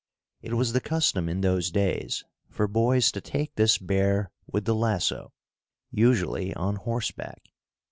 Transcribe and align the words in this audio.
It 0.41 0.55
was 0.55 0.73
the 0.73 0.81
custom 0.81 1.29
in 1.29 1.41
those 1.41 1.69
days 1.69 2.23
for 2.49 2.67
boys 2.67 3.11
to 3.11 3.21
take 3.21 3.53
this 3.53 3.77
bear 3.77 4.31
with 4.51 4.65
the 4.65 4.73
lasso, 4.73 5.31
usually 5.91 6.55
on 6.55 6.77
horseback. 6.77 7.51